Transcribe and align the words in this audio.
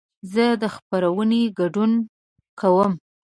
زه 0.33 0.45
د 0.61 0.63
خپرونې 0.75 1.41
ګډون 1.59 1.91
کوم. 2.59 2.91